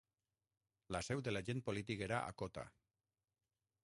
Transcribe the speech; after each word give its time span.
La 0.95 1.01
seu 1.07 1.19
de 1.27 1.33
l'agent 1.35 1.61
polític 1.67 2.01
era 2.07 2.21
a 2.31 2.35
Kota. 2.43 2.65